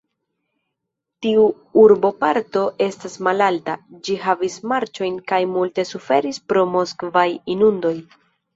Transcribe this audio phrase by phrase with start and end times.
[1.25, 1.43] Tiu
[1.81, 3.77] urboparto estas malalta;
[4.09, 7.97] ĝi havis marĉojn kaj multe suferis pro moskvaj inundoj.